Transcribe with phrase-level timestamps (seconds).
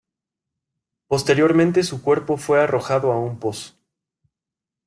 [1.05, 3.75] Posteriormente su cuerpo fue arrojado a un pozo.